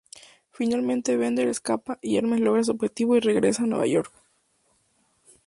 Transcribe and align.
Finalmente 0.49 1.15
Bender 1.15 1.47
escapa 1.47 1.99
y 2.01 2.17
Hermes 2.17 2.39
logra 2.39 2.63
su 2.63 2.71
objetivo 2.71 3.15
y 3.15 3.19
regresan 3.19 3.65
a 3.65 3.67
Nueva 3.67 3.85
Nueva 3.85 3.93
York. 4.05 4.13